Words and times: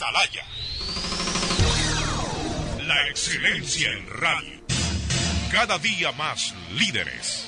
Atalaya. 0.00 0.42
La 2.86 3.06
excelencia 3.08 3.92
en 3.92 4.08
radio. 4.08 4.60
Cada 5.52 5.78
día 5.78 6.10
más 6.12 6.54
líderes. 6.72 7.46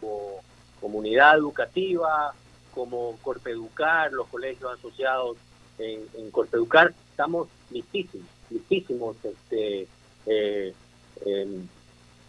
Como 0.00 0.42
comunidad 0.80 1.38
educativa, 1.38 2.34
como 2.72 3.18
Corpeducar, 3.20 4.12
los 4.12 4.28
colegios 4.28 4.78
asociados 4.78 5.38
en, 5.80 6.06
en 6.16 6.30
Corpeducar, 6.30 6.94
estamos 7.10 7.48
listísimos, 7.72 8.28
listísimos. 8.50 9.16
Este, 9.24 9.88
eh, 10.26 10.72
em, 11.24 11.66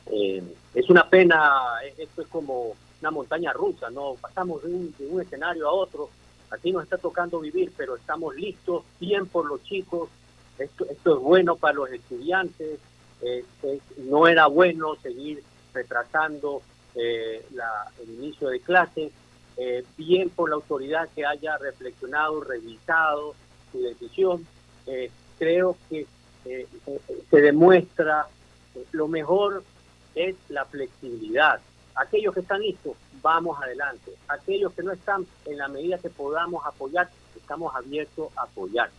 em, 0.08 0.48
es 0.74 0.90
una 0.90 1.08
pena, 1.08 1.52
esto 1.96 2.24
es 2.24 2.28
como 2.28 2.76
una 3.02 3.12
montaña 3.12 3.54
rusa, 3.54 3.90
¿no? 3.90 4.16
Pasamos 4.16 4.64
de 4.64 4.70
un, 4.70 4.96
de 4.98 5.08
un 5.08 5.22
escenario 5.22 5.68
a 5.68 5.72
otro, 5.72 6.10
aquí 6.52 6.72
nos 6.72 6.84
está 6.84 6.98
tocando 6.98 7.40
vivir, 7.40 7.72
pero 7.76 7.96
estamos 7.96 8.36
listos, 8.36 8.84
bien 9.00 9.26
por 9.28 9.46
los 9.46 9.64
chicos, 9.64 10.10
esto, 10.58 10.86
esto 10.90 11.18
es 11.18 11.22
bueno 11.22 11.56
para 11.56 11.76
los 11.76 11.92
estudiantes, 11.92 12.80
eh, 13.22 13.44
eh, 13.64 13.80
no 13.98 14.28
era 14.28 14.48
bueno 14.48 14.96
seguir 14.96 15.44
retrasando 15.74 16.62
eh, 16.96 17.46
la, 17.54 17.92
el 18.02 18.10
inicio 18.10 18.50
de 18.50 18.60
clases, 18.60 19.12
bien 19.98 20.30
por 20.30 20.50
la 20.50 20.56
autoridad 20.56 21.10
que 21.16 21.26
haya 21.26 21.58
reflexionado, 21.58 22.42
revisado 22.42 23.34
su 23.72 23.82
decisión, 23.82 24.46
creo 25.40 25.76
que 25.90 26.06
se 27.32 27.42
demuestra 27.42 28.28
lo 28.92 29.08
mejor 29.08 29.64
es 30.14 30.36
la 30.50 30.66
flexibilidad, 30.66 31.60
aquellos 31.98 32.34
que 32.34 32.42
están 32.42 32.62
listos, 32.62 32.96
vamos 33.22 33.62
adelante. 33.62 34.12
Aquellos 34.28 34.74
que 34.74 34.84
no 34.84 34.92
están, 34.92 35.26
en 35.46 35.58
la 35.58 35.68
medida 35.68 35.98
que 35.98 36.10
podamos 36.10 36.66
apoyar, 36.66 37.10
estamos 37.36 37.76
abiertos 37.76 38.30
a 38.38 38.44
apoyar. 38.44 38.90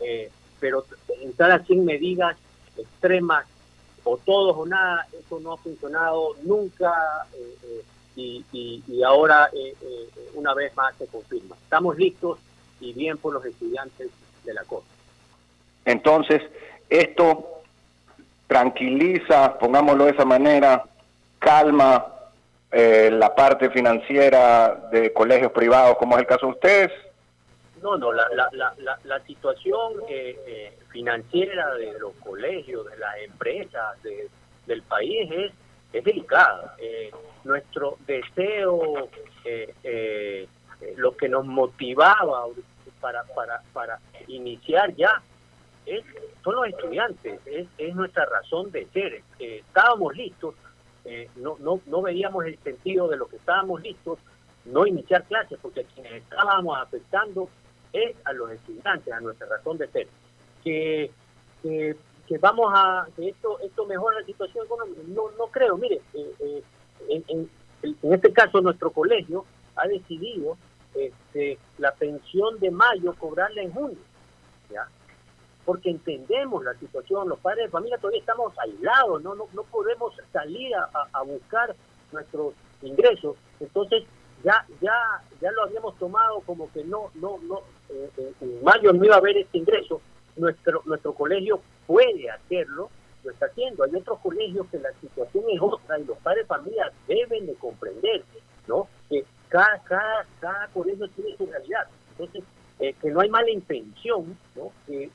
Eh, 0.00 0.30
pero 0.58 0.84
entrar 1.20 1.50
así 1.52 1.72
en 1.72 1.84
medidas 1.84 2.36
extremas, 2.76 3.46
o 4.04 4.16
todos 4.16 4.56
o 4.56 4.66
nada, 4.66 5.06
eso 5.18 5.40
no 5.40 5.52
ha 5.52 5.56
funcionado 5.58 6.34
nunca 6.42 6.92
eh, 7.34 7.56
eh, 7.64 7.84
y, 8.16 8.82
y, 8.86 9.02
ahora 9.02 9.50
una 10.34 10.52
vez 10.54 10.74
más 10.76 10.94
se 10.96 11.06
confirma. 11.06 11.56
Estamos 11.62 11.96
listos 11.96 12.38
y 12.80 12.92
bien 12.92 13.16
por 13.18 13.32
los 13.32 13.44
estudiantes 13.44 14.10
de 14.44 14.54
la 14.54 14.64
costa. 14.64 14.90
Entonces, 15.84 16.42
esto 16.88 17.62
tranquiliza, 18.46 19.58
pongámoslo 19.58 20.06
de 20.06 20.10
esa 20.10 20.24
manera, 20.24 20.84
calma 21.38 22.19
eh, 22.72 23.10
la 23.12 23.34
parte 23.34 23.68
financiera 23.70 24.88
de 24.92 25.12
colegios 25.12 25.50
privados, 25.50 25.96
como 25.98 26.14
es 26.14 26.20
el 26.20 26.26
caso 26.26 26.46
de 26.46 26.52
ustedes? 26.52 26.92
No, 27.82 27.96
no, 27.96 28.12
la, 28.12 28.28
la, 28.32 28.48
la, 28.52 28.98
la 29.02 29.20
situación 29.24 29.94
eh, 30.08 30.38
eh, 30.46 30.78
financiera 30.90 31.74
de 31.74 31.98
los 31.98 32.12
colegios, 32.22 32.88
de 32.90 32.96
las 32.98 33.16
empresas 33.24 33.96
del 34.66 34.82
país 34.82 35.28
es, 35.32 35.52
es 35.92 36.04
delicada. 36.04 36.76
nuestro 37.42 37.96
deseo, 38.06 39.08
lo 40.96 41.16
que 41.16 41.28
nos 41.28 41.46
motivaba 41.46 42.44
para, 43.00 43.24
para, 43.34 43.62
para 43.72 43.98
iniciar 44.28 44.94
ya, 44.94 45.20
es, 45.86 46.04
son 46.44 46.54
los 46.54 46.68
estudiantes, 46.68 47.40
es, 47.46 47.66
es 47.78 47.94
nuestra 47.96 48.26
razón 48.26 48.70
de 48.70 48.86
ser. 48.92 49.22
estábamos 49.38 50.14
listos 50.14 50.54
eh, 51.04 51.28
no, 51.36 51.56
no, 51.60 51.80
no 51.86 52.02
veíamos 52.02 52.44
el 52.44 52.58
sentido 52.58 53.08
de 53.08 53.16
lo 53.16 53.26
que 53.26 53.36
estábamos 53.36 53.82
listos, 53.82 54.18
no 54.64 54.86
iniciar 54.86 55.24
clases, 55.24 55.58
porque 55.60 55.84
quienes 55.84 56.12
estábamos 56.12 56.78
afectando 56.78 57.48
es 57.92 58.14
a 58.24 58.32
los 58.32 58.50
estudiantes, 58.50 59.12
a 59.12 59.20
nuestra 59.20 59.46
razón 59.48 59.78
de 59.78 59.88
ser. 59.88 60.08
Que, 60.62 61.10
que, 61.62 62.38
vamos 62.38 62.72
a, 62.74 63.08
que 63.16 63.30
esto, 63.30 63.58
esto 63.60 63.86
mejora 63.86 64.20
la 64.20 64.26
situación 64.26 64.64
económica, 64.64 65.00
no, 65.08 65.30
no 65.38 65.46
creo, 65.46 65.76
mire, 65.76 66.00
eh, 66.14 66.34
eh, 66.40 66.62
en, 67.08 67.24
en, 67.28 67.50
en, 67.82 68.12
este 68.12 68.32
caso 68.32 68.60
nuestro 68.60 68.90
colegio 68.92 69.44
ha 69.74 69.88
decidido 69.88 70.56
este, 70.94 71.58
la 71.78 71.92
pensión 71.92 72.58
de 72.60 72.70
mayo 72.70 73.14
cobrarla 73.14 73.62
en 73.62 73.72
junio, 73.72 73.98
¿ya? 74.70 74.86
Porque 75.70 75.90
entendemos 75.90 76.64
la 76.64 76.74
situación, 76.74 77.28
los 77.28 77.38
padres 77.38 77.66
de 77.66 77.70
familia 77.70 77.96
todavía 77.98 78.18
estamos 78.18 78.52
aislados, 78.58 79.22
no, 79.22 79.36
no, 79.36 79.46
no 79.52 79.62
podemos 79.62 80.12
salir 80.32 80.74
a, 80.74 81.22
buscar 81.22 81.76
nuestros 82.10 82.54
ingresos, 82.82 83.36
entonces 83.60 84.02
ya, 84.42 84.66
ya, 84.80 85.22
ya 85.40 85.52
lo 85.52 85.62
habíamos 85.62 85.96
tomado 85.96 86.40
como 86.40 86.68
que 86.72 86.82
no, 86.82 87.12
no, 87.14 87.38
no, 87.44 87.60
eh, 87.88 88.10
eh, 88.16 88.32
en 88.40 88.64
mayo 88.64 88.92
no 88.92 89.04
iba 89.04 89.14
a 89.14 89.18
haber 89.18 89.36
este 89.36 89.58
ingreso, 89.58 90.00
nuestro, 90.34 90.82
nuestro 90.86 91.14
colegio 91.14 91.60
puede 91.86 92.28
hacerlo, 92.28 92.90
lo 93.22 93.30
está 93.30 93.46
haciendo, 93.46 93.84
hay 93.84 93.94
otros 93.94 94.18
colegios 94.18 94.66
que 94.72 94.80
la 94.80 94.90
situación 95.00 95.44
es 95.52 95.60
otra 95.62 96.00
y 96.00 96.04
los 96.04 96.18
padres 96.18 96.42
de 96.42 96.48
familia 96.48 96.92
deben 97.06 97.46
de 97.46 97.54
comprender, 97.54 98.24
¿no? 98.66 98.88
Que 99.08 99.24
cada, 99.48 99.80
cada, 99.84 100.26
cada 100.40 100.66
colegio 100.74 101.08
tiene 101.10 101.36
su 101.36 101.46
realidad, 101.46 101.86
entonces 102.18 102.42
eh, 102.80 102.94
que 103.00 103.10
no 103.10 103.20
hay 103.20 103.28
mala 103.28 103.50
intención, 103.50 104.36
que, 104.86 105.10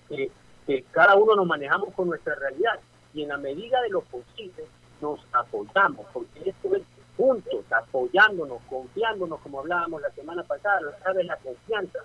cada 0.91 1.15
uno 1.15 1.35
nos 1.35 1.45
manejamos 1.45 1.93
con 1.93 2.07
nuestra 2.07 2.35
realidad 2.35 2.79
y 3.13 3.23
en 3.23 3.29
la 3.29 3.37
medida 3.37 3.81
de 3.81 3.89
lo 3.89 4.01
posible 4.01 4.65
nos 5.01 5.19
apoyamos, 5.31 6.05
porque 6.13 6.49
esto 6.49 6.75
es 6.75 6.81
juntos, 7.17 7.65
apoyándonos, 7.71 8.59
confiándonos, 8.69 9.39
como 9.41 9.59
hablábamos 9.59 10.01
la 10.01 10.11
semana 10.11 10.43
pasada, 10.43 10.81
la 10.81 11.23
la 11.23 11.37
confianza 11.37 11.99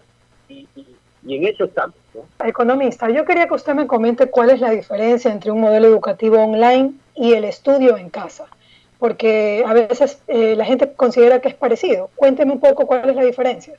y, 0.48 0.66
en 1.26 1.46
eso 1.46 1.64
estamos. 1.64 1.96
Economista, 2.42 3.10
yo 3.10 3.24
quería 3.26 3.46
que 3.46 3.54
usted 3.54 3.74
me 3.74 3.86
comente 3.86 4.30
cuál 4.30 4.50
es 4.50 4.60
la 4.60 4.70
diferencia 4.70 5.30
entre 5.30 5.50
un 5.50 5.60
modelo 5.60 5.88
educativo 5.88 6.38
online 6.38 6.94
y 7.14 7.34
el 7.34 7.44
estudio 7.44 7.98
en 7.98 8.08
casa, 8.08 8.46
porque 8.98 9.62
a 9.66 9.74
veces 9.74 10.22
eh, 10.28 10.56
la 10.56 10.64
gente 10.64 10.92
considera 10.94 11.40
que 11.40 11.48
es 11.48 11.54
parecido. 11.54 12.10
Cuénteme 12.16 12.52
un 12.52 12.60
poco 12.60 12.86
cuál 12.86 13.10
es 13.10 13.16
la 13.16 13.24
diferencia. 13.24 13.74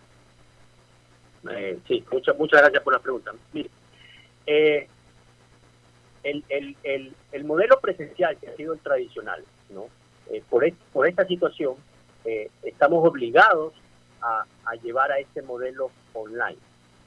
Eh, 1.49 1.79
sí, 1.87 2.03
muchas 2.11 2.37
muchas 2.37 2.61
gracias 2.61 2.83
por 2.83 2.93
la 2.93 2.99
pregunta. 2.99 3.31
Mire, 3.53 3.69
eh, 4.45 4.87
el, 6.23 6.43
el, 6.49 6.77
el, 6.83 7.15
el, 7.31 7.43
modelo 7.45 7.79
presencial 7.79 8.37
que 8.37 8.49
ha 8.49 8.55
sido 8.55 8.73
el 8.73 8.79
tradicional, 8.79 9.43
¿no? 9.69 9.87
Eh, 10.29 10.43
por, 10.49 10.63
por 10.93 11.07
esta 11.07 11.25
situación, 11.25 11.75
estamos 12.61 13.07
obligados 13.07 13.73
a, 14.21 14.45
llevar 14.83 15.11
a 15.11 15.17
este 15.17 15.41
modelo 15.41 15.89
online. 16.13 16.57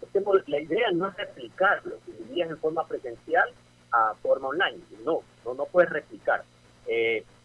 Este, 0.03 0.21
la 0.49 0.61
idea 0.61 0.91
no 0.93 1.09
es 1.09 1.17
replicar 1.17 1.81
lo 1.87 2.01
que 2.05 2.11
vivías 2.25 2.51
en 2.51 2.59
forma 2.59 2.85
presencial 2.89 3.49
a 3.93 4.15
forma 4.21 4.49
online. 4.49 4.81
No, 5.05 5.21
no, 5.45 5.55
no 5.55 5.67
puedes 5.67 5.91
replicar. 5.91 6.43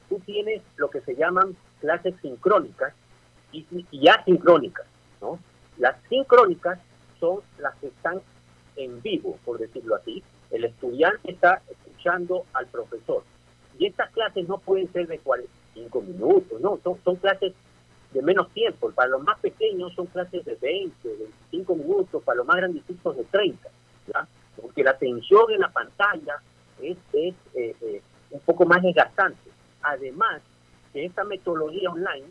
tú 0.10 0.20
tienes 0.26 0.64
lo 0.78 0.90
que 0.90 1.02
se 1.02 1.16
llaman 1.16 1.56
clases 1.80 2.16
sincrónicas 2.24 2.92
y, 3.52 3.68
y 3.92 4.08
asincrónicas, 4.08 4.88
¿no? 5.22 5.40
Sincrónicas 6.20 6.80
son 7.18 7.40
las 7.60 7.74
que 7.78 7.88
están 7.88 8.22
en 8.76 9.02
vivo, 9.02 9.38
por 9.46 9.58
decirlo 9.58 9.96
así. 9.96 10.22
El 10.52 10.66
estudiante 10.66 11.32
está 11.32 11.62
escuchando 11.70 12.46
al 12.54 12.68
profesor. 12.68 13.24
Y 13.78 13.86
estas 13.86 14.12
clases 14.12 14.46
no 14.48 14.58
pueden 14.58 14.92
ser 14.92 15.08
de 15.08 15.20
45 15.20 16.02
minutos, 16.02 16.60
no, 16.60 16.78
son, 16.84 17.00
son 17.06 17.16
clases 17.16 17.54
de 18.12 18.22
menos 18.22 18.50
tiempo. 18.52 18.92
Para 18.92 19.12
los 19.12 19.24
más 19.24 19.40
pequeños 19.40 19.94
son 19.94 20.08
clases 20.08 20.44
de 20.44 20.56
20, 20.56 20.94
25 21.08 21.76
minutos, 21.76 22.22
para 22.24 22.38
los 22.38 22.46
más 22.46 22.58
grandecitos 22.58 23.16
de 23.16 23.24
30, 23.24 23.70
¿ya? 24.14 24.28
Porque 24.62 24.84
la 24.84 24.92
atención 24.92 25.52
en 25.52 25.62
la 25.62 25.70
pantalla 25.70 26.42
es, 26.82 26.98
es 27.14 27.34
eh, 27.54 27.76
eh, 27.80 28.02
un 28.32 28.42
poco 28.42 28.66
más 28.66 28.82
desgastante. 28.82 29.50
Además, 29.84 30.42
que 30.92 31.06
esta 31.06 31.24
metodología 31.24 31.90
online 31.90 32.28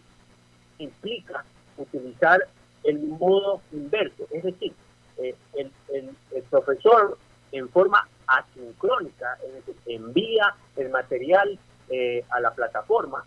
implica 0.78 1.42
utilizar 1.78 2.46
el 2.84 2.98
modo 3.00 3.60
inverso, 3.72 4.26
es 4.30 4.42
decir, 4.42 4.72
eh, 5.18 5.34
el, 5.54 5.72
el, 5.92 6.42
profesor 6.50 7.18
en 7.50 7.68
forma 7.68 8.08
asincrónica 8.26 9.38
envía 9.86 10.54
el 10.76 10.90
material 10.90 11.58
eh, 11.90 12.24
a 12.30 12.40
la 12.40 12.52
plataforma 12.52 13.24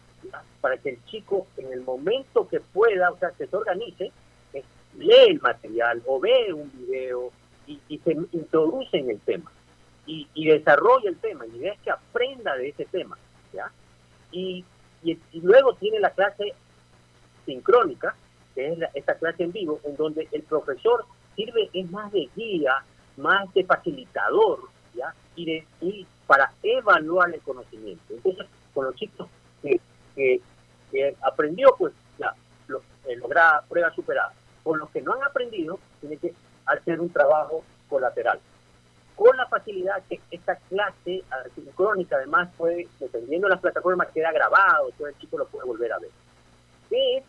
para 0.62 0.78
que 0.78 0.90
el 0.90 1.06
chico 1.06 1.48
en 1.58 1.74
el 1.74 1.82
momento 1.82 2.48
que 2.48 2.60
pueda, 2.60 3.12
o 3.12 3.18
sea, 3.18 3.32
que 3.32 3.48
se 3.48 3.56
organice, 3.56 4.12
eh, 4.54 4.64
lee 4.98 5.30
el 5.30 5.42
material 5.42 6.02
o 6.06 6.20
ve 6.20 6.54
un 6.54 6.72
video 6.72 7.32
y, 7.68 7.98
se 8.04 8.12
introduce 8.34 8.98
en 8.98 9.10
el 9.10 9.20
tema 9.22 9.52
y, 10.06 10.28
y, 10.34 10.48
desarrolla 10.48 11.10
el 11.10 11.18
tema. 11.18 11.46
La 11.46 11.56
idea 11.56 11.74
es 11.74 11.80
que 11.80 11.92
aprenda 11.92 12.56
de 12.58 12.70
ese 12.70 12.86
tema, 12.86 13.18
¿ya? 13.54 13.72
Y, 14.32 14.66
y, 15.04 15.18
luego 15.42 15.74
tiene 15.76 16.00
la 16.00 16.12
clase 16.12 16.54
sincrónica, 17.46 18.16
que 18.56 18.68
es 18.68 18.80
esta 18.94 19.16
clase 19.16 19.44
en 19.44 19.52
vivo, 19.52 19.80
en 19.84 19.96
donde 19.96 20.28
el 20.32 20.44
profesor 20.44 21.06
sirve, 21.36 21.70
es 21.74 21.90
más 21.92 22.12
de 22.12 22.30
guía, 22.36 22.84
más 23.18 23.54
de 23.54 23.64
facilitador, 23.64 24.60
¿ya? 24.94 25.14
Y, 25.36 25.46
de, 25.46 25.66
y 25.82 26.06
para 26.28 26.52
evaluar 26.64 27.34
el 27.34 27.42
conocimiento. 27.42 28.04
Entonces, 28.10 28.48
con 28.74 28.86
los 28.86 28.96
chicos 28.96 29.28
que, 29.62 29.80
que, 30.16 30.42
aprendió, 31.22 31.74
pues 31.78 31.94
ya, 32.20 32.34
lo, 32.68 32.80
eh, 33.06 33.16
logra 33.16 33.64
prueba 33.68 33.94
superada. 33.94 34.34
con 34.64 34.78
los 34.78 34.90
que 34.90 35.02
no 35.02 35.14
han 35.14 35.24
aprendido, 35.24 35.80
tiene 36.00 36.18
que 36.18 36.34
hacer 36.66 37.00
un 37.00 37.10
trabajo 37.10 37.64
colateral. 37.90 38.40
Con 39.16 39.36
la 39.38 39.46
facilidad 39.48 40.02
que 40.10 40.20
esta 40.32 40.56
clase 40.56 41.24
sincrónica 41.56 42.16
además 42.18 42.50
puede, 42.58 42.88
dependiendo 43.00 43.48
de 43.48 43.54
las 43.54 43.62
plataformas, 43.62 44.10
queda 44.14 44.32
grabado, 44.32 44.90
todo 44.98 45.08
el 45.08 45.18
chico 45.18 45.38
lo 45.38 45.48
puede 45.48 45.66
volver 45.66 45.94
a 45.94 46.00
ver. 46.00 46.10
¿Qué 46.90 47.18
es 47.18 47.24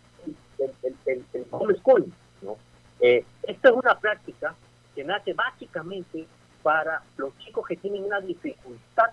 el, 0.83 0.95
el, 1.07 1.25
el, 1.33 1.47
homeschooling? 1.51 2.13
¿no? 2.43 2.57
Eh, 3.01 3.25
esto 3.43 3.69
es 3.69 3.75
una 3.75 3.99
práctica 3.99 4.55
que 4.95 5.05
nace 5.05 5.33
básicamente 5.33 6.27
para 6.63 7.03
los 7.17 7.37
chicos 7.39 7.67
que 7.67 7.77
tienen 7.77 8.05
una 8.05 8.21
dificultad 8.21 9.11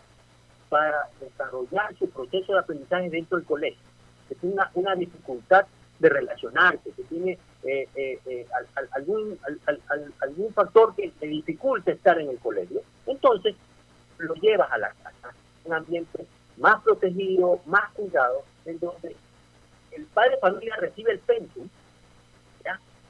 para 0.69 1.09
desarrollar 1.19 1.95
su 1.97 2.09
proceso 2.09 2.53
de 2.53 2.59
aprendizaje 2.59 3.09
dentro 3.09 3.37
del 3.37 3.47
colegio, 3.47 3.81
que 4.27 4.35
tiene 4.35 4.55
una, 4.55 4.69
una 4.75 4.95
dificultad 4.95 5.65
de 5.99 6.09
relacionarse, 6.09 6.91
que 6.91 7.03
tiene 7.03 7.37
eh, 7.63 7.87
eh, 7.95 8.19
eh 8.25 8.47
algún, 8.93 9.37
algún 10.21 10.53
factor 10.53 10.95
que 10.95 11.11
le 11.19 11.27
dificulta 11.27 11.91
estar 11.91 12.19
en 12.19 12.29
el 12.29 12.37
colegio. 12.39 12.81
Entonces, 13.05 13.55
lo 14.19 14.33
llevas 14.35 14.71
a 14.71 14.77
la 14.77 14.89
casa, 14.91 15.33
un 15.65 15.73
ambiente 15.73 16.25
más 16.57 16.81
protegido, 16.83 17.59
más 17.65 17.91
cuidado, 17.93 18.43
en 18.65 18.79
donde 18.79 19.15
el 19.99 20.05
padre 20.07 20.37
familia 20.39 20.75
recibe 20.77 21.11
el 21.11 21.19
pensum 21.19 21.67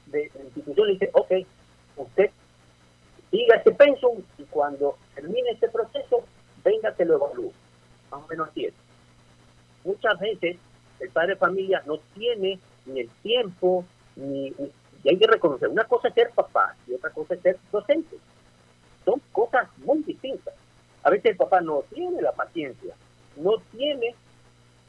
de 0.06 0.30
la 0.34 0.44
institución 0.44 0.88
y 0.88 0.92
dice, 0.94 1.10
ok, 1.12 1.32
usted 1.96 2.30
siga 3.30 3.56
ese 3.56 3.70
pensum 3.72 4.22
y 4.38 4.44
cuando 4.44 4.98
termine 5.14 5.50
este 5.50 5.68
proceso, 5.68 6.24
venga 6.64 6.94
que 6.94 7.04
lo 7.04 7.14
evalúe. 7.14 7.52
Más 8.10 8.24
o 8.24 8.26
menos 8.28 8.48
así 8.48 8.68
Muchas 9.84 10.18
veces 10.18 10.56
el 10.98 11.10
padre 11.10 11.36
familia 11.36 11.82
no 11.86 11.98
tiene 12.14 12.58
ni 12.86 13.00
el 13.00 13.08
tiempo, 13.22 13.84
ni, 14.16 14.48
y 14.48 15.08
hay 15.08 15.16
que 15.16 15.26
reconocer, 15.26 15.68
una 15.68 15.84
cosa 15.84 16.08
es 16.08 16.14
ser 16.14 16.30
papá 16.30 16.74
y 16.86 16.94
otra 16.94 17.10
cosa 17.10 17.34
es 17.34 17.40
ser 17.40 17.56
docente. 17.70 18.16
Son 19.04 19.20
cosas 19.32 19.68
muy 19.78 20.02
distintas. 20.02 20.54
A 21.02 21.10
veces 21.10 21.30
el 21.30 21.36
papá 21.36 21.60
no 21.60 21.84
tiene 21.94 22.20
la 22.20 22.32
paciencia, 22.32 22.94
no 23.36 23.52
tiene 23.72 24.14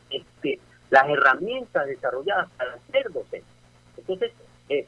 este, 0.09 0.59
las 0.91 1.09
herramientas 1.09 1.87
desarrolladas 1.87 2.49
para 2.51 2.77
ser 2.91 3.11
docente. 3.11 3.47
Entonces, 3.97 4.31
eh, 4.69 4.85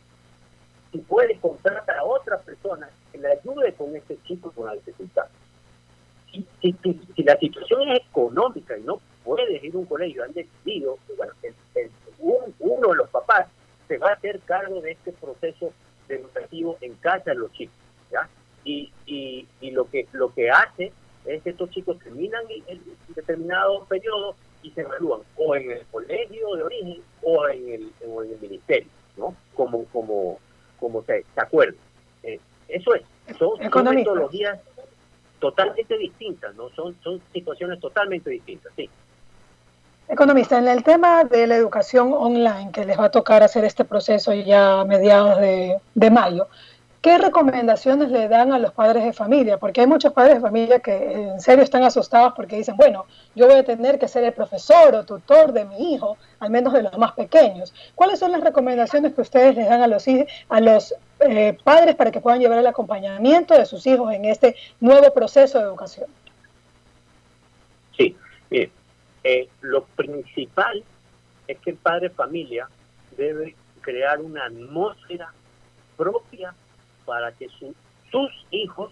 si 0.91 0.99
puede 0.99 1.37
contratar 1.39 1.97
a 1.97 2.03
otra 2.03 2.37
persona 2.39 2.89
que 3.11 3.17
le 3.17 3.31
ayude 3.31 3.73
con 3.73 3.95
este 3.95 4.17
chico 4.27 4.51
con 4.51 4.67
la 4.67 4.73
dificultad. 4.73 5.25
Si, 6.31 6.45
si, 6.61 7.23
la 7.23 7.37
situación 7.37 7.89
es 7.89 8.01
económica 8.09 8.77
y 8.77 8.81
no 8.81 8.99
puedes 9.23 9.63
ir 9.63 9.73
a 9.73 9.77
un 9.77 9.85
colegio, 9.85 10.23
han 10.23 10.33
decidido, 10.33 10.97
bueno, 11.15 11.33
uno 12.59 12.89
de 12.89 12.95
los 12.95 13.09
papás 13.09 13.47
se 13.87 13.97
va 13.97 14.09
a 14.09 14.13
hacer 14.13 14.39
cargo 14.41 14.81
de 14.81 14.91
este 14.91 15.13
proceso 15.13 15.71
educativo 16.09 16.77
en 16.81 16.95
casa 16.95 17.31
de 17.31 17.35
los 17.35 17.51
chicos, 17.53 17.75
¿ya? 18.11 18.27
Y, 18.65 18.91
y, 19.05 19.47
y 19.61 19.71
lo 19.71 19.89
que 19.89 20.07
lo 20.11 20.33
que 20.33 20.49
hace 20.49 20.91
es 21.25 21.41
que 21.41 21.51
estos 21.51 21.69
chicos 21.69 21.97
terminan 21.99 22.43
en 22.67 22.81
determinado 23.15 23.85
periodo 23.85 24.35
y 24.61 24.71
se 24.71 24.81
evalúan 24.81 25.21
o 25.37 25.55
en 25.55 25.71
el 25.71 25.85
colegio 25.91 26.55
de 26.55 26.63
origen 26.63 27.01
o 27.21 27.47
en 27.49 27.69
el, 27.69 27.91
en 28.01 28.31
el 28.31 28.39
ministerio, 28.41 28.89
¿no? 29.17 29.35
Como 29.53 29.85
como 29.85 30.39
como 30.79 31.03
se, 31.03 31.25
se 31.33 31.41
acuerda. 31.41 31.77
Eh, 32.23 32.39
eso 32.67 32.93
es, 32.95 33.03
son, 33.37 33.57
son 33.71 33.95
metodologías 33.95 34.59
totalmente 35.39 35.97
distintas, 35.97 36.55
¿no? 36.55 36.69
Son, 36.69 36.95
son 37.03 37.21
situaciones 37.33 37.79
totalmente 37.79 38.29
distintas, 38.29 38.71
sí. 38.75 38.89
Economista, 40.07 40.57
en 40.57 40.67
el 40.67 40.83
tema 40.83 41.23
de 41.23 41.47
la 41.47 41.55
educación 41.55 42.13
online, 42.13 42.71
que 42.71 42.85
les 42.85 42.99
va 42.99 43.05
a 43.05 43.11
tocar 43.11 43.41
hacer 43.43 43.65
este 43.65 43.83
proceso 43.85 44.33
ya 44.33 44.81
a 44.81 44.85
mediados 44.85 45.39
de, 45.39 45.77
de, 45.95 46.11
mayo, 46.11 46.47
¿qué 47.03 47.17
recomendaciones 47.17 48.09
le 48.11 48.29
dan 48.29 48.53
a 48.53 48.59
los 48.59 48.71
padres 48.71 49.03
de 49.03 49.11
familia? 49.11 49.57
Porque 49.57 49.81
hay 49.81 49.87
muchos 49.87 50.13
padres 50.13 50.35
de 50.35 50.39
familia 50.39 50.79
que 50.79 50.93
en 50.93 51.41
serio 51.41 51.61
están 51.63 51.83
asustados 51.83 52.31
porque 52.33 52.55
dicen, 52.55 52.77
bueno, 52.77 53.05
yo 53.35 53.45
voy 53.45 53.57
a 53.57 53.63
tener 53.65 53.99
que 53.99 54.07
ser 54.07 54.23
el 54.23 54.31
profesor 54.31 54.95
o 54.95 55.03
tutor 55.03 55.51
de 55.51 55.65
mi 55.65 55.93
hijo, 55.93 56.17
al 56.39 56.49
menos 56.49 56.71
de 56.71 56.81
los 56.81 56.97
más 56.97 57.11
pequeños. 57.11 57.73
¿Cuáles 57.93 58.19
son 58.19 58.31
las 58.31 58.41
recomendaciones 58.41 59.13
que 59.13 59.21
ustedes 59.21 59.53
les 59.53 59.67
dan 59.67 59.81
a 59.81 59.87
los, 59.87 60.05
a 60.47 60.61
los 60.61 60.95
eh, 61.19 61.57
padres 61.61 61.95
para 61.95 62.09
que 62.09 62.21
puedan 62.21 62.39
llevar 62.39 62.57
el 62.57 62.67
acompañamiento 62.67 63.53
de 63.53 63.65
sus 63.65 63.85
hijos 63.85 64.13
en 64.13 64.23
este 64.23 64.55
nuevo 64.79 65.13
proceso 65.13 65.59
de 65.59 65.65
educación? 65.65 66.07
Sí, 67.97 68.15
bien 68.49 68.71
eh, 69.25 69.49
lo 69.61 69.83
principal 69.83 70.83
es 71.47 71.59
que 71.59 71.71
el 71.71 71.77
padre 71.77 72.09
de 72.09 72.15
familia 72.15 72.69
debe 73.17 73.55
crear 73.81 74.21
una 74.21 74.45
atmósfera 74.45 75.33
propia 75.97 76.53
para 77.05 77.31
que 77.33 77.47
sus 78.11 78.31
hijos 78.51 78.91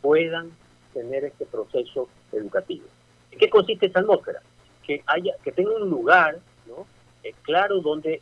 puedan 0.00 0.50
tener 0.94 1.24
este 1.24 1.46
proceso 1.46 2.08
educativo. 2.32 2.86
¿En 3.30 3.38
qué 3.38 3.50
consiste 3.50 3.86
esa 3.86 4.00
atmósfera? 4.00 4.40
Que 4.86 5.02
haya, 5.06 5.34
que 5.42 5.52
tenga 5.52 5.74
un 5.74 5.90
lugar, 5.90 6.38
¿no? 6.66 6.86
Eh, 7.22 7.34
claro 7.42 7.80
donde 7.80 8.20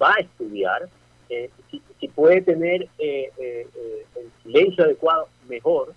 va 0.00 0.14
a 0.14 0.20
estudiar, 0.20 0.88
eh, 1.28 1.50
si, 1.70 2.08
puede 2.08 2.42
tener 2.42 2.88
el 2.98 3.66
silencio 4.42 4.84
adecuado, 4.84 5.28
mejor, 5.48 5.94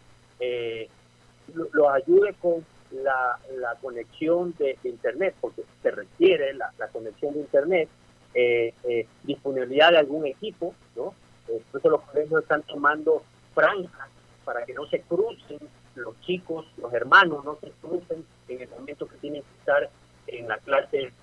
lo 1.71 1.89
ayude 1.89 2.33
con 2.39 2.63
la, 3.01 3.77
conexión 3.81 4.53
de, 4.57 4.77
Internet, 4.83 5.35
porque 5.41 5.63
se 5.81 5.91
requiere 5.91 6.53
la, 6.53 6.71
conexión 6.91 7.33
de 7.33 7.39
Internet, 7.41 7.89
eh, 8.33 8.73
eh, 8.83 9.07
disponibilidad 9.23 9.91
de 9.91 9.97
algún 9.97 10.25
equipo, 10.25 10.73
¿no? 10.95 11.13
Eh, 11.47 11.61
por 11.71 11.79
eso 11.79 11.89
los 11.89 12.01
colegios 12.01 12.41
están 12.41 12.63
tomando 12.63 13.23
franjas 13.53 14.09
para 14.45 14.65
que 14.65 14.73
no 14.73 14.85
se 14.87 15.01
crucen 15.01 15.59
los 15.95 16.19
chicos, 16.21 16.65
los 16.77 16.91
hermanos, 16.93 17.45
no 17.45 17.57
se 17.61 17.69
crucen 17.81 18.25
en 18.47 18.61
el 18.61 18.69
momento 18.69 19.07
que 19.07 19.17
tienen 19.17 19.41
que 19.43 19.59
estar 19.59 19.89
en 20.27 20.47
la 20.47 20.57
clase 20.57 21.13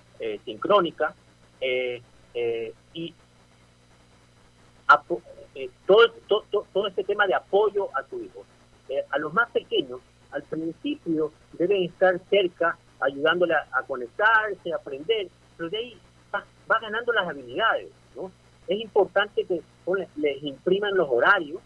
sincrónica. 0.45 1.13
y 2.93 3.13
todo, 5.85 6.13
todo, 6.27 6.65
todo 6.71 6.87
este 6.87 7.03
tema 7.03 7.27
de 7.27 7.33
apoyo 7.33 7.89
a 7.97 8.03
tu 8.03 8.21
hijo. 8.21 8.45
a 9.09 9.17
los 9.17 9.33
más 9.33 9.49
pequeños 9.51 9.99
al 10.31 10.43
principio 10.43 11.31
deben 11.53 11.83
estar 11.83 12.19
cerca, 12.29 12.77
ayudándole 12.99 13.53
a, 13.53 13.83
conectarse, 13.83 14.71
a 14.71 14.77
aprender, 14.77 15.27
pero 15.57 15.69
de 15.69 15.77
ahí 15.77 15.99
va, 16.33 16.79
ganando 16.79 17.11
las 17.13 17.27
habilidades, 17.27 17.91
¿no? 18.15 18.31
Es 18.71 18.79
importante 18.79 19.43
que 19.43 19.61
les 20.15 20.43
impriman 20.43 20.95
los 20.95 21.09
horarios 21.09 21.61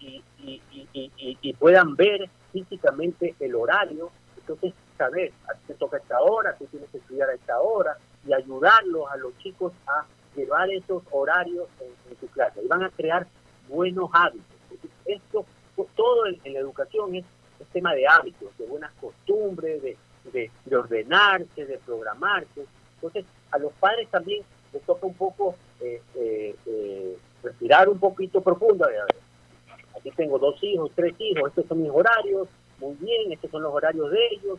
y, 0.00 1.52
puedan 1.58 1.94
ver 1.94 2.28
físicamente 2.52 3.36
el 3.38 3.54
horario, 3.54 4.10
entonces 4.36 4.74
saber, 4.96 5.32
a 5.48 5.54
ti 5.54 5.60
te 5.68 5.74
toca 5.74 5.98
esta 5.98 6.20
hora, 6.20 6.56
tú 6.56 6.66
tienes 6.66 6.90
que 6.90 6.98
estudiar 6.98 7.28
a 7.28 7.34
esta 7.34 7.60
hora, 7.60 7.96
y 8.26 8.32
ayudarlos 8.32 9.08
a 9.08 9.16
los 9.18 9.38
chicos 9.38 9.72
a 9.86 10.04
llevar 10.34 10.68
esos 10.70 11.04
horarios 11.12 11.68
en, 11.80 12.18
su 12.18 12.26
clase. 12.26 12.60
Y 12.64 12.66
van 12.66 12.82
a 12.82 12.90
crear 12.90 13.28
buenos 13.68 14.10
hábitos. 14.12 14.44
Esto, 15.04 15.46
todo 15.94 16.26
en 16.26 16.52
la 16.52 16.58
educación 16.58 17.14
es 17.14 17.24
es 17.60 17.66
tema 17.68 17.94
de 17.94 18.06
hábitos, 18.06 18.56
de 18.58 18.66
buenas 18.66 18.92
costumbres, 19.00 19.82
de, 19.82 20.50
ordenarse, 20.70 21.66
de 21.66 21.78
programarse. 21.78 22.66
Entonces, 22.96 23.24
a 23.50 23.58
los 23.58 23.72
padres 23.74 24.08
también 24.10 24.42
les 24.72 24.82
toca 24.82 25.06
un 25.06 25.14
poco 25.14 25.54
eh, 25.80 26.02
eh, 26.14 26.56
eh, 26.66 27.16
respirar 27.42 27.88
un 27.88 27.98
poquito 27.98 28.40
profundo. 28.40 28.84
A 28.84 28.88
ver, 28.88 29.02
aquí 29.96 30.10
tengo 30.12 30.38
dos 30.38 30.62
hijos, 30.62 30.90
tres 30.94 31.14
hijos, 31.18 31.48
estos 31.48 31.66
son 31.66 31.82
mis 31.82 31.90
horarios, 31.90 32.48
muy 32.78 32.94
bien, 33.00 33.32
estos 33.32 33.50
son 33.50 33.62
los 33.62 33.72
horarios 33.72 34.10
de 34.10 34.26
ellos. 34.32 34.58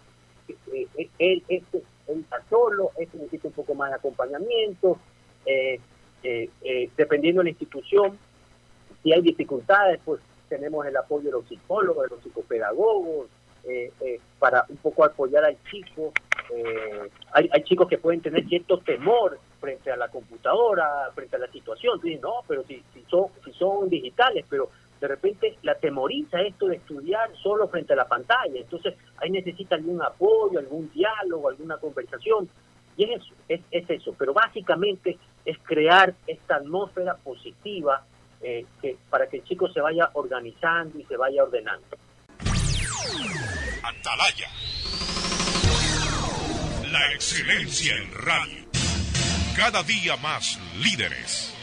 él, 1.19 1.43
este, 1.47 1.83
él 2.07 2.19
está 2.21 2.43
solo, 2.49 2.91
este 2.97 3.17
necesita 3.17 3.47
un 3.47 3.53
poco 3.53 3.73
más 3.75 3.89
de 3.89 3.95
acompañamiento. 3.95 4.97
dependiendo 6.97 7.39
de 7.39 7.45
la 7.45 7.49
institución, 7.49 8.17
si 9.03 9.13
hay 9.13 9.21
dificultades, 9.21 9.99
pues 10.03 10.21
tenemos 10.49 10.85
el 10.85 10.97
apoyo 10.97 11.25
de 11.25 11.31
los 11.31 11.47
psicólogos, 11.47 12.03
de 12.03 12.15
los 12.15 12.23
psicopedagogos, 12.23 13.27
eh, 13.63 13.91
eh, 14.01 14.19
para 14.39 14.65
un 14.69 14.77
poco 14.77 15.05
apoyar 15.05 15.45
al 15.45 15.57
chico. 15.69 16.11
Eh, 16.55 17.09
hay, 17.33 17.49
hay, 17.51 17.63
chicos 17.63 17.87
que 17.87 17.97
pueden 17.97 18.21
tener 18.21 18.47
cierto 18.47 18.79
temor 18.79 19.39
frente 19.59 19.91
a 19.91 19.97
la 19.97 20.07
computadora, 20.09 21.11
frente 21.13 21.35
a 21.35 21.39
la 21.39 21.47
situación. 21.51 21.99
Dicen, 22.01 22.21
no, 22.21 22.43
pero 22.47 22.63
si, 22.63 22.83
si, 22.93 23.03
son, 23.09 23.27
si 23.45 23.51
son 23.53 23.89
digitales, 23.89 24.45
pero 24.49 24.69
de 24.99 25.07
repente 25.07 25.57
la 25.61 25.75
temoriza 25.75 26.41
esto 26.41 26.67
de 26.67 26.77
estudiar 26.77 27.29
solo 27.41 27.67
frente 27.67 27.93
a 27.93 27.95
la 27.95 28.07
pantalla. 28.07 28.59
Entonces 28.59 28.95
ahí 29.17 29.29
necesita 29.29 29.75
algún 29.75 30.01
apoyo, 30.01 30.59
algún 30.59 30.91
diálogo, 30.91 31.49
alguna 31.49 31.77
conversación. 31.77 32.49
Y 32.97 33.03
es 33.03 33.21
eso, 33.21 33.33
es, 33.47 33.61
es 33.71 33.89
eso. 33.89 34.13
Pero 34.17 34.33
básicamente 34.33 35.17
es 35.45 35.57
crear 35.59 36.13
esta 36.27 36.55
atmósfera 36.55 37.15
positiva 37.15 38.03
eh, 38.41 38.65
que, 38.81 38.97
para 39.09 39.27
que 39.27 39.37
el 39.37 39.43
chico 39.43 39.69
se 39.69 39.81
vaya 39.81 40.09
organizando 40.13 40.97
y 40.99 41.03
se 41.05 41.15
vaya 41.15 41.43
ordenando. 41.43 41.97
Atalaya. 43.83 44.47
La 46.91 47.13
excelencia 47.13 47.95
en 47.97 48.11
radio. 48.13 48.65
Cada 49.55 49.83
día 49.83 50.17
más 50.17 50.57
líderes. 50.79 51.53